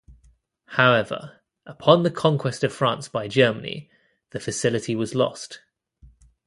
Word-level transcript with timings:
However, 0.65 1.41
upon 1.63 2.01
the 2.01 2.09
conquest 2.09 2.63
of 2.63 2.73
France 2.73 3.07
by 3.07 3.27
Germany, 3.27 3.91
the 4.31 4.39
facility 4.39 4.95
was 4.95 5.13
lost. 5.13 5.61